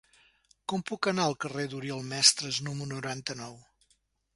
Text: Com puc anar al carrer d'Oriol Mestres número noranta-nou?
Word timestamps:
Com 0.73 0.83
puc 0.91 1.09
anar 1.11 1.27
al 1.31 1.37
carrer 1.45 1.67
d'Oriol 1.75 2.03
Mestres 2.09 2.63
número 2.71 2.93
noranta-nou? 2.97 3.61